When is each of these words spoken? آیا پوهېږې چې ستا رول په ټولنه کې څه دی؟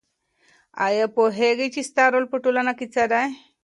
آیا 0.87 1.05
پوهېږې 1.15 1.67
چې 1.73 1.81
ستا 1.89 2.03
رول 2.11 2.25
په 2.31 2.37
ټولنه 2.43 2.71
کې 2.77 2.85
څه 2.93 3.03
دی؟ 3.11 3.27